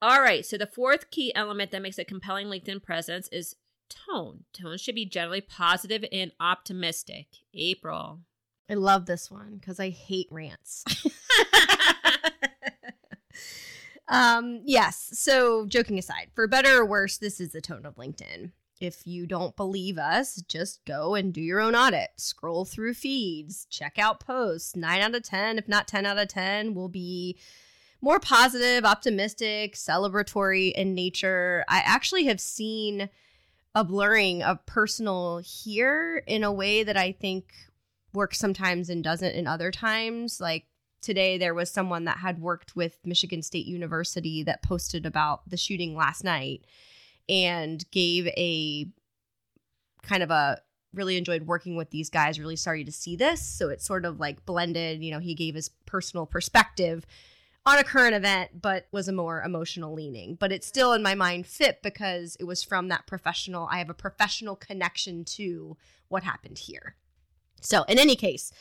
[0.00, 3.56] All right so the fourth key element that makes a compelling linkedin presence is
[3.88, 4.44] tone.
[4.52, 7.26] Tone should be generally positive and optimistic.
[7.54, 8.20] April.
[8.68, 10.84] I love this one because I hate rants.
[14.12, 15.10] um, yes.
[15.14, 18.52] So, joking aside, for better or worse, this is the tone of LinkedIn.
[18.78, 22.10] If you don't believe us, just go and do your own audit.
[22.16, 24.76] Scroll through feeds, check out posts.
[24.76, 27.38] Nine out of 10, if not 10 out of 10, will be
[28.02, 31.64] more positive, optimistic, celebratory in nature.
[31.68, 33.08] I actually have seen
[33.74, 37.54] a blurring of personal here in a way that I think
[38.12, 40.40] works sometimes and doesn't in other times.
[40.40, 40.66] Like
[41.02, 45.56] today, there was someone that had worked with Michigan State University that posted about the
[45.56, 46.64] shooting last night
[47.28, 48.86] and gave a
[50.02, 50.60] kind of a
[50.94, 53.40] really enjoyed working with these guys, really sorry to see this.
[53.40, 57.06] So it's sort of like blended, you know, he gave his personal perspective
[57.64, 60.34] on a current event, but was a more emotional leaning.
[60.34, 63.90] But it still in my mind fit because it was from that professional, I have
[63.90, 65.76] a professional connection to
[66.08, 66.96] what happened here.
[67.60, 68.52] So, in any case,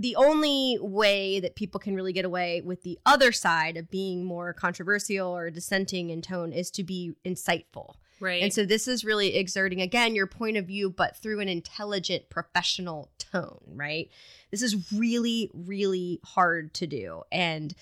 [0.00, 4.24] the only way that people can really get away with the other side of being
[4.24, 7.96] more controversial or dissenting in tone is to be insightful.
[8.18, 11.50] right And so this is really exerting again your point of view, but through an
[11.50, 14.08] intelligent professional tone, right?
[14.50, 17.20] This is really, really hard to do.
[17.30, 17.74] And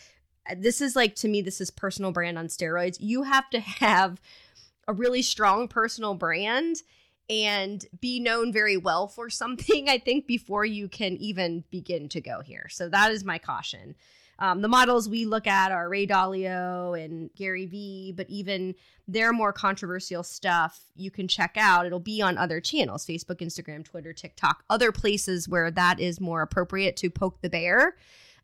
[0.56, 2.96] this is like, to me, this is personal brand on steroids.
[2.98, 4.20] You have to have
[4.88, 6.82] a really strong personal brand
[7.30, 12.20] and be known very well for something, I think, before you can even begin to
[12.20, 12.68] go here.
[12.70, 13.94] So that is my caution.
[14.40, 18.76] Um, the models we look at are Ray Dalio and Gary Vee, but even
[19.08, 21.86] their more controversial stuff you can check out.
[21.86, 26.42] It'll be on other channels Facebook, Instagram, Twitter, TikTok, other places where that is more
[26.42, 27.96] appropriate to poke the bear.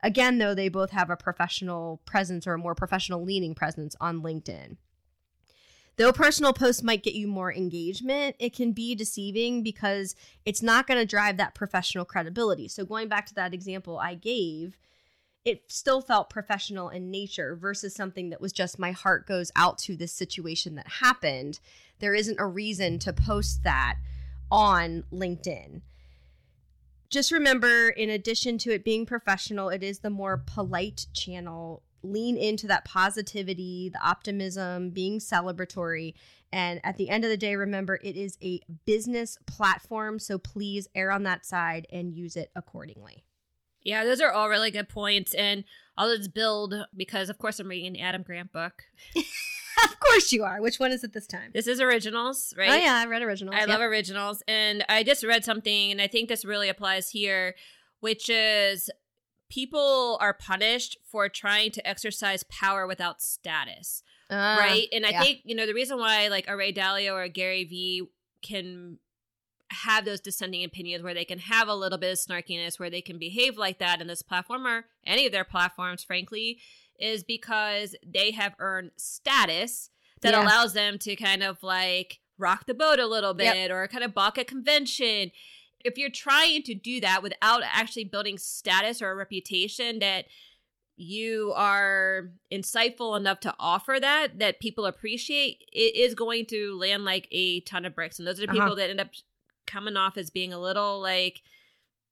[0.03, 4.21] Again, though, they both have a professional presence or a more professional leaning presence on
[4.21, 4.77] LinkedIn.
[5.97, 10.87] Though personal posts might get you more engagement, it can be deceiving because it's not
[10.87, 12.67] going to drive that professional credibility.
[12.67, 14.77] So, going back to that example I gave,
[15.45, 19.79] it still felt professional in nature versus something that was just my heart goes out
[19.79, 21.61] to this situation that happened.
[22.01, 23.97] There isn't a reason to post that
[24.51, 25.83] on LinkedIn.
[27.11, 31.83] Just remember, in addition to it being professional, it is the more polite channel.
[32.05, 36.15] Lean into that positivity, the optimism, being celebratory.
[36.53, 40.19] And at the end of the day, remember it is a business platform.
[40.19, 43.25] So please err on that side and use it accordingly.
[43.83, 45.65] Yeah, those are all really good points, and
[45.99, 48.85] I'll just build because, of course, I'm reading an Adam Grant book.
[49.17, 50.63] of course you are.
[50.63, 51.51] Which one is it this time?
[51.53, 52.71] This is originals, right?
[52.71, 53.57] Oh yeah, I read originals.
[53.57, 53.69] I Yep.
[53.69, 57.57] love originals, and I just read something, and I think this really applies here,
[58.01, 58.89] which is
[59.55, 64.89] people are punished for trying to exercise power without status, Ah, right?
[64.93, 65.23] And I yeah.
[65.23, 68.09] think you know the reason why like a Ray Dalio or a Gary Vee
[68.43, 68.99] can
[69.71, 73.01] have those dissenting opinions where they can have a little bit of snarkiness where they
[73.01, 76.59] can behave like that in this platform or any of their platforms frankly
[76.99, 79.91] is because they have earned status
[80.21, 80.43] that Yeah.
[80.45, 83.55] allows them to kind of like rock the boat a little Yep.
[83.55, 85.33] bit or kind of balk a convention
[85.85, 90.25] if you're trying to do that without actually building status or a reputation that
[90.97, 97.05] you are insightful enough to offer that that people appreciate it is going to land
[97.05, 98.75] like a ton of bricks and those are the people Uh-huh.
[98.77, 99.11] that end up
[99.67, 101.43] coming off as being a little like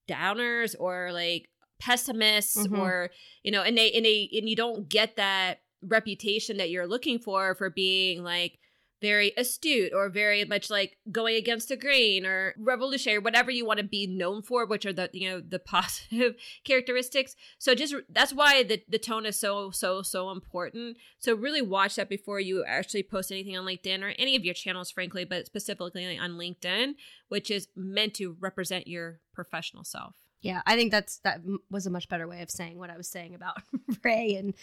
[0.08, 2.78] downers or like pessimists Mhm.
[2.78, 3.10] or
[3.42, 7.18] you know and they and they and you don't get that reputation that you're looking
[7.18, 8.58] for for being like
[9.02, 13.78] very astute or very much like going against the grain or revolutionary whatever you want
[13.78, 17.34] to be known for which are the you know the positive characteristics.
[17.58, 20.96] So just that's why the, the tone is so so so important.
[21.18, 24.54] So really watch that before you actually post anything on linkedin or any of your
[24.54, 26.94] channels frankly but specifically on linkedin
[27.28, 30.16] which is meant to represent your professional self.
[30.42, 33.08] Yeah, I think that's that was a much better way of saying what I was
[33.08, 33.62] saying about
[34.04, 34.54] Ray and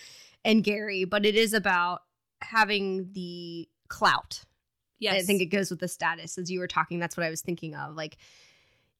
[0.45, 2.01] and Gary, but it is about
[2.41, 4.43] having the clout.
[4.99, 6.99] yes I think it goes with the status as you were talking.
[6.99, 7.95] That's what I was thinking of.
[7.95, 8.17] Like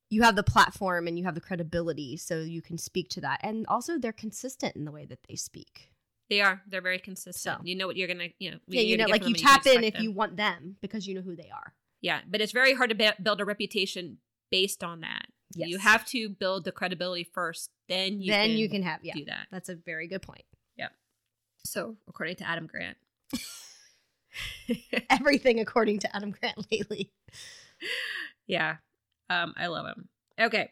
[0.10, 3.40] you have the platform and you have the credibility, so you can speak to that,
[3.44, 5.92] and also they're consistent in the way that they speak.
[6.30, 7.62] they are they're very consistent So.
[7.64, 9.64] you know what you're gonna you know Yeah, you know, like you from them and
[9.64, 10.04] tap in if them.
[10.04, 11.74] you want them because you know who they are.
[12.02, 14.18] Yeah, but it's very hard to build a reputation
[14.52, 15.28] based on that.
[15.56, 15.70] Yes.
[15.70, 19.14] You have to build the credibility first, then you then can you can have yeah.
[19.16, 19.48] do that.
[19.52, 20.46] That's a very good point.
[20.78, 20.90] Yeah.
[21.66, 22.98] So, according to Adam Grant,
[25.10, 27.12] Everything according to Adam Grant lately.
[28.48, 28.78] yeah,
[29.30, 30.10] um, I love him.
[30.40, 30.70] Okay,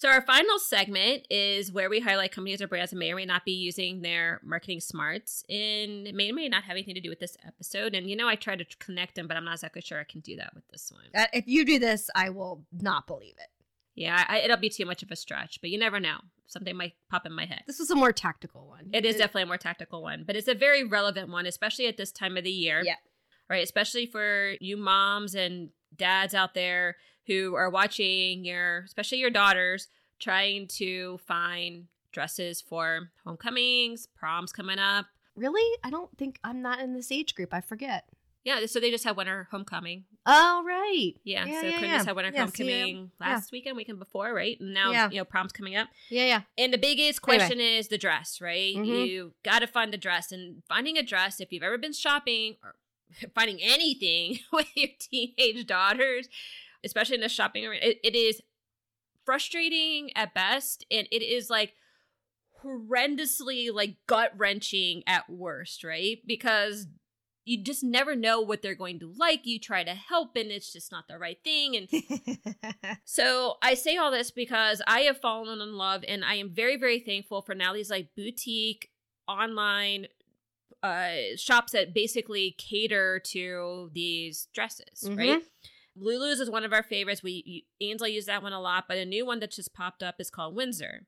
[0.00, 3.26] so our final segment is where we highlight companies or brands that may or may
[3.26, 7.00] not be using their marketing smarts, and it may or may not have anything to
[7.00, 7.96] do with this episode.
[7.96, 10.20] And you know, I try to connect them, but I'm not exactly sure I can
[10.20, 11.02] do that with this one.
[11.12, 13.48] Uh, if you do this, I will not believe it.
[13.98, 16.18] Yeah, I, it'll be too much of a stretch, but you never know.
[16.46, 17.62] Something might pop in my head.
[17.66, 18.90] This was a more tactical one.
[18.92, 21.96] It is definitely a more tactical one, but it's a very relevant one, especially at
[21.96, 22.80] this time of the year.
[22.84, 22.94] Yeah.
[23.50, 23.64] Right.
[23.64, 29.88] Especially for you moms and dads out there who are watching your, especially your daughters,
[30.20, 35.06] trying to find dresses for homecomings, proms coming up.
[35.34, 35.78] Really?
[35.82, 37.52] I don't think I'm not in this age group.
[37.52, 38.04] I forget.
[38.44, 38.64] Yeah.
[38.66, 40.04] So they just had winter homecoming.
[40.26, 41.12] Oh, right.
[41.24, 41.46] Yeah.
[41.46, 41.96] Yeah, so yeah, Corinne yeah.
[41.96, 44.60] just had winter yeah, homecoming last weekend, weekend before, right?
[44.60, 45.08] And now, Yeah.
[45.10, 45.88] you know, prom's coming up.
[46.10, 46.40] Yeah, yeah.
[46.58, 47.38] And the biggest Anyway.
[47.38, 48.74] question is the dress, right?
[48.76, 49.08] Mhm.
[49.08, 50.30] You got to find the dress.
[50.30, 52.74] And finding a dress, if you've ever been shopping or
[53.34, 56.28] finding anything with your teenage daughters,
[56.84, 58.42] especially in the shopping arena, it, it is
[59.24, 60.84] frustrating at best.
[60.90, 61.72] And it is like
[62.62, 66.18] horrendously, like gut wrenching at worst, right?
[66.26, 66.86] Because
[67.48, 69.46] you just never know what they're going to like.
[69.46, 71.76] You try to help, and it's just not the right thing.
[71.76, 76.50] And so I say all this because I have fallen in love and I am
[76.50, 78.90] very, very thankful for now these like boutique
[79.26, 80.06] online
[80.82, 85.42] uh shops that basically cater to these dresses, right?
[85.96, 87.22] Lulu's is one of our favorites.
[87.22, 90.16] We Ainsley used that one a lot, but a new one that just popped up
[90.18, 91.06] is called Windsor.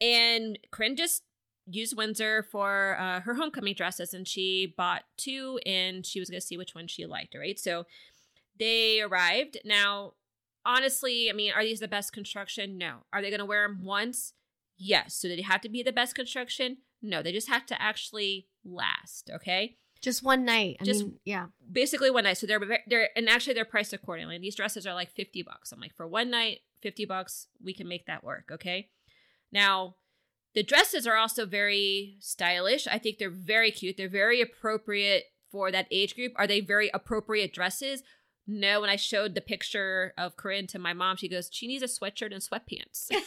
[0.00, 1.22] And Corinne just
[1.66, 6.40] used Windsor for uh, her homecoming dresses, and she bought two, and she was going
[6.40, 7.34] to see which one she liked.
[7.34, 7.86] Right, so
[8.58, 9.58] they arrived.
[9.64, 10.14] Now,
[10.64, 12.78] honestly, I mean, are these the best construction?
[12.78, 13.04] No.
[13.12, 14.34] Are they going to wear them once?
[14.76, 15.14] Yes.
[15.14, 16.78] So did they have to be the best construction?
[17.00, 17.22] No.
[17.22, 19.30] They just have to actually last.
[19.34, 20.76] Okay Just one night.
[20.80, 21.46] I Just- mean, yeah.
[21.70, 22.36] basically one night.
[22.38, 24.38] So they're they're and actually they're priced accordingly.
[24.38, 25.72] These dresses are like fifty bucks.
[25.72, 28.50] I'm like for one night, fifty bucks, we can make that work.
[28.52, 28.88] Okay.
[29.50, 29.96] Now,
[30.54, 32.86] the dresses are also very stylish.
[32.86, 33.96] I think they're very cute.
[33.96, 36.32] They're very appropriate for that age group.
[36.36, 38.02] Are they very appropriate dresses?
[38.46, 38.80] No.
[38.80, 41.86] When I showed the picture of Corinne to my mom, she goes, "She needs a
[41.86, 43.08] sweatshirt and sweatpants."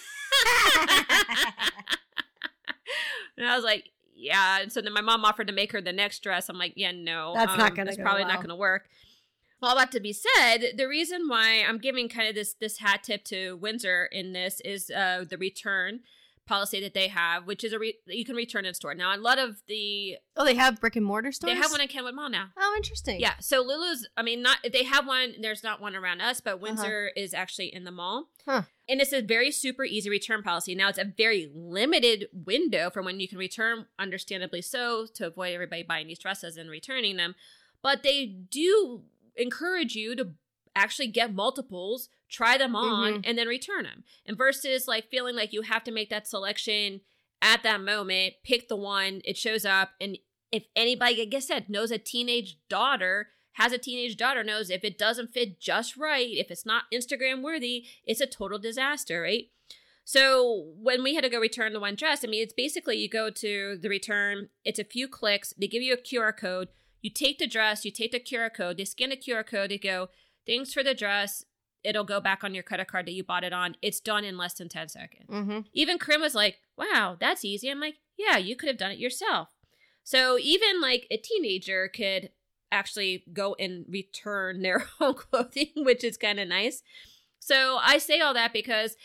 [3.38, 4.62] and I was like, yeah.
[4.62, 6.50] And so then my mom offered to make her the next dress.
[6.50, 7.34] I'm like, yeah, no.
[7.36, 8.34] That's not gonna That's go probably well.
[8.34, 8.88] not gonna work.
[9.62, 13.04] All that to be said, the reason why I'm giving kind of this this hat
[13.04, 16.02] tip to Windsor in this is uh, the return
[16.46, 18.94] policy that they have, which is a re- you can return in store.
[18.94, 21.54] Now, a lot of the oh, they have brick and mortar stores?
[21.54, 22.50] they have one in Kenwood Mall now.
[22.58, 23.20] Oh, interesting.
[23.20, 24.08] Yeah, so Lulu's.
[24.18, 25.36] I mean, not they have one.
[25.42, 28.30] There's not one around us, but Windsor is actually in the mall.
[28.48, 28.62] Uh-huh.
[28.62, 28.62] Huh.
[28.88, 30.76] And it's a very super easy return policy.
[30.76, 35.54] Now it's a very limited window for when you can return, understandably so, to avoid
[35.54, 37.34] everybody buying these dresses and returning them.
[37.82, 39.04] But they do
[39.36, 40.34] encourage you to
[40.76, 43.22] actually get multiples, try them on, mm-hmm.
[43.24, 44.04] and then return them.
[44.26, 47.02] And versus like feeling like you have to make that selection
[47.42, 50.18] at that moment, pick the one, it shows up, and
[50.52, 54.84] if anybody, like I said, knows a teenage daughter, has a teenage daughter, knows if
[54.84, 59.50] it doesn't fit just right, if it's not Instagram worthy, it's a total disaster, right?
[60.04, 63.10] So when we had to go return the one dress, I mean, it's basically you
[63.10, 66.70] go to the return, it's a few clicks, they give you a QR code,
[67.02, 69.78] you take the dress, you take the QR code, they scan the QR code, they
[69.78, 70.10] go,
[70.46, 71.44] thanks for the dress.
[71.84, 73.76] it'll go back on your credit card that you bought it on.
[73.82, 75.30] It's done in less than 10 seconds.
[75.30, 75.60] Mm-hmm.
[75.74, 77.70] Even Krim was like, wow, that's easy.
[77.70, 79.50] I'm like, yeah, you could have done it yourself.
[80.04, 82.32] So even like a teenager could
[82.72, 86.82] actually go and return their own clothing, which is kind of nice.
[87.40, 88.96] So I say all that because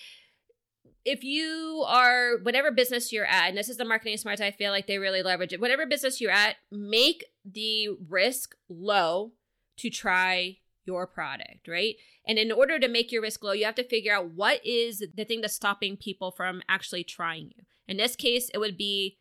[1.05, 4.70] if you are whatever business you're at, and this is the marketing smarts, I feel
[4.70, 5.61] like they really leverage it.
[5.61, 9.32] Whatever business you're at, make the risk low
[9.78, 10.59] to try
[10.91, 11.95] your product, right?
[12.26, 15.05] And in order to make your risk low, you have to figure out what is
[15.14, 17.64] the thing that's stopping people from actually trying you.
[17.86, 19.18] In this case, it would be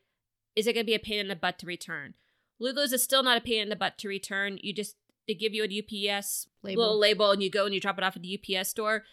[0.56, 2.16] is it going to be a pain in the butt to return?
[2.60, 4.58] Lulu's is still not a pain in the butt to return.
[4.62, 4.96] You just
[5.28, 6.82] they give you a UPS Label.
[6.82, 9.04] little label and you go and you drop it off at the UPS store.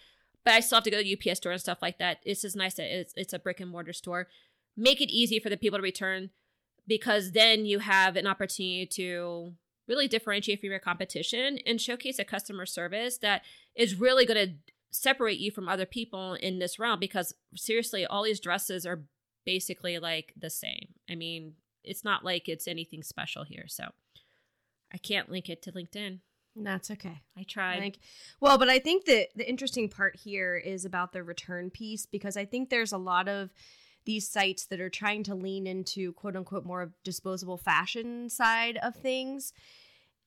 [0.45, 2.19] But I still have to go to the UPS store and stuff like that.
[2.25, 4.29] It's just nice that it's, it's a brick and mortar store.
[4.77, 6.31] Make it easy for the people to return
[6.87, 9.55] because then you have an opportunity to
[9.89, 13.43] really differentiate from your competition and showcase a customer service that
[13.74, 14.55] is really going to
[14.91, 19.05] separate you from other people in this realm because seriously all these dresses are
[19.45, 20.95] basically like the same.
[21.11, 21.55] I mean
[21.87, 23.84] it's not like it's anything special here so
[24.93, 26.18] i can't link it to linkedin.
[26.57, 27.20] That's okay.
[27.37, 27.80] i tried.
[27.80, 27.99] Like,
[28.41, 32.34] well, but I think that the interesting part here is about the return piece because
[32.37, 33.51] I think there's a lot of
[34.07, 38.79] these sites that are trying to lean into quote unquote more of disposable fashion side
[38.83, 39.53] of things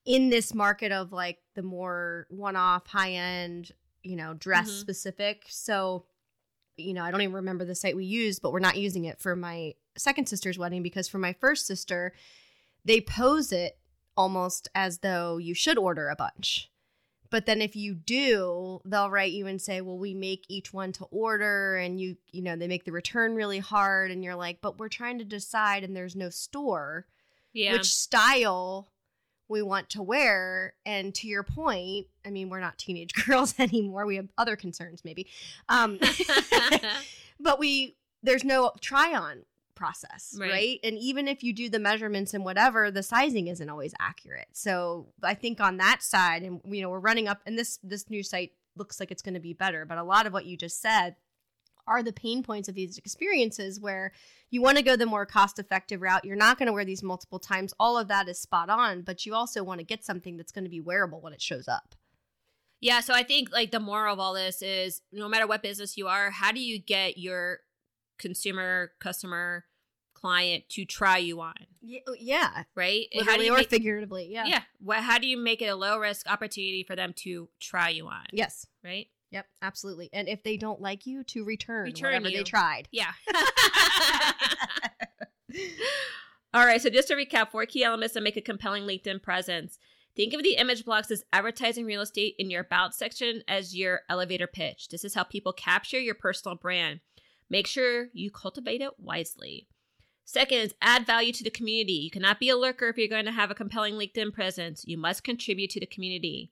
[0.06, 3.72] in this market of like the more one-off high-end
[4.04, 4.80] you know dress Mhm.
[4.80, 6.06] specific so
[6.78, 9.20] you know i don't even remember the site we used but we're not using it
[9.20, 12.14] for my second sister's wedding because for my first sister
[12.86, 13.78] they pose it
[14.16, 16.70] almost as though you should order a bunch
[17.30, 20.92] but then if you do they'll write you and say well we make each one
[20.92, 24.60] to order and you you know they make the return really hard and you're like
[24.62, 27.06] but we're trying to decide and there's no store
[27.54, 28.92] yeah which style
[29.50, 30.76] we want to wear.
[30.86, 34.06] And to your point, I mean, we're not teenage girls anymore.
[34.06, 35.28] We have other concerns, maybe.
[35.68, 36.00] Um,
[37.40, 39.44] but we, there's no try on
[39.80, 40.52] process, Right.
[40.52, 40.80] right.
[40.84, 44.50] And even if you do the measurements and whatever, the sizing isn't always accurate.
[44.52, 48.10] So I think on that side, and you know, we're running up, and this this
[48.10, 49.86] new site looks like it's going to be better.
[49.86, 51.16] But a lot of what you just said
[51.88, 54.12] are the pain points of these experiences where
[54.52, 56.24] you want to go the more cost effective route.
[56.24, 57.74] You're not going to wear these multiple times.
[57.80, 60.66] All of that is spot on, but you also want to get something that's going
[60.66, 61.96] to be wearable when it shows up.
[62.82, 65.98] Yeah, so I think like the moral of all this is no matter what business
[65.98, 67.60] you are, how do you get your
[68.20, 69.66] consumer, customer,
[70.20, 71.53] client to try you on,
[72.07, 73.05] oh, Yeah, right?
[73.13, 74.28] how do literally or make, figuratively.
[74.32, 74.45] Yeah.
[74.45, 75.01] yeah.
[75.01, 78.26] How do you make it a low risk opportunity for them to try you on,
[78.32, 78.65] Yes.
[78.84, 79.07] right?
[79.32, 79.45] Yep.
[79.61, 80.09] Absolutely.
[80.11, 82.38] And if they don't like you, to return, Return whatever you.
[82.38, 82.88] they tried.
[82.91, 83.11] Yeah.
[86.53, 86.82] All right.
[86.82, 89.78] So just to recap, four key elements that make a compelling LinkedIn presence.
[90.15, 94.01] Think of the image blocks as advertising real estate in your about section as your
[94.09, 94.89] elevator pitch.
[94.89, 96.99] This is how people capture your personal brand.
[97.49, 99.67] Make sure you cultivate it wisely.
[100.32, 101.94] Second is add value to the community.
[101.94, 104.84] You cannot be a lurker if you're going to have a compelling LinkedIn presence.
[104.86, 106.52] You must contribute to the community.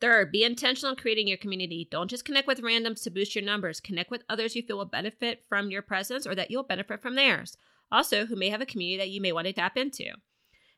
[0.00, 1.86] Third, be intentional in creating your community.
[1.90, 3.78] Don't just connect with randoms to boost your numbers.
[3.78, 7.14] Connect with others you feel will benefit from your presence or that you'll benefit from
[7.14, 7.58] theirs.
[7.92, 10.06] Also, who may have a community that you may want to tap into.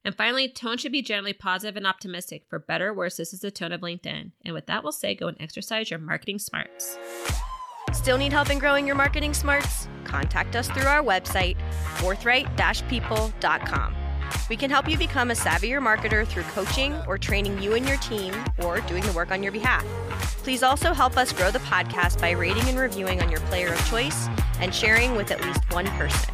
[0.04, 2.46] And finally, tone should be generally positive and optimistic.
[2.50, 4.32] For better or worse, this is the tone of LinkedIn.
[4.44, 6.98] And with that, we'll say go and exercise your marketing smarts.
[7.92, 9.88] Still need help in growing your marketing smarts?
[10.04, 11.56] Contact us through our website,
[11.96, 13.96] forthright-people.com.
[14.48, 17.96] We can help you become a savvier marketer through coaching or training you and your
[17.98, 19.84] team or doing the work on your behalf.
[20.42, 23.88] Please also help us grow the podcast by rating and reviewing on your player of
[23.88, 24.28] choice
[24.60, 26.32] and sharing with at least one person.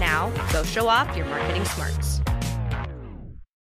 [0.00, 2.20] Now, go show off your marketing smarts.